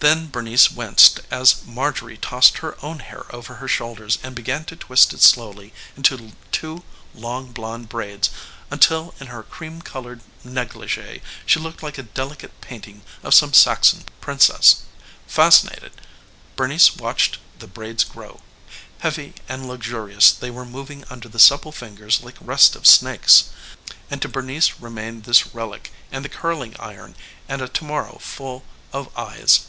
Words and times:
Then 0.00 0.28
Bernice 0.30 0.70
winced 0.70 1.18
as 1.32 1.64
Marjorie 1.64 2.16
tossed 2.18 2.58
her 2.58 2.76
own 2.80 3.00
hair 3.00 3.24
over 3.34 3.54
her 3.54 3.66
shoulders 3.66 4.18
and 4.22 4.36
began 4.36 4.64
to 4.66 4.76
twist 4.76 5.12
it 5.12 5.20
slowly 5.20 5.74
into 5.96 6.30
two 6.52 6.84
long 7.12 7.50
blond 7.50 7.88
braids 7.88 8.30
until 8.70 9.14
in 9.18 9.26
her 9.28 9.42
cream 9.42 9.82
colored 9.82 10.20
negligée 10.44 11.22
she 11.44 11.58
looked 11.58 11.82
like 11.82 11.98
a 11.98 12.04
delicate 12.04 12.60
painting 12.60 13.02
of 13.24 13.34
some 13.34 13.52
Saxon 13.52 14.04
princess. 14.20 14.82
Fascinated, 15.26 15.92
Bernice 16.54 16.94
watched 16.94 17.38
the 17.58 17.66
braids 17.66 18.04
grow. 18.04 18.42
Heavy 19.00 19.34
and 19.48 19.66
luxurious 19.66 20.30
they 20.30 20.50
were 20.52 20.64
moving 20.66 21.02
under 21.10 21.28
the 21.28 21.40
supple 21.40 21.72
fingers 21.72 22.20
like 22.22 22.36
restive 22.40 22.86
snakes 22.86 23.46
and 24.08 24.22
to 24.22 24.28
Bernice 24.28 24.78
remained 24.78 25.24
this 25.24 25.48
relic 25.52 25.90
and 26.12 26.24
the 26.24 26.28
curling 26.28 26.76
iron 26.78 27.16
and 27.48 27.60
a 27.60 27.66
to 27.66 27.82
morrow 27.82 28.18
full 28.22 28.64
of 28.92 29.08
eyes. 29.18 29.66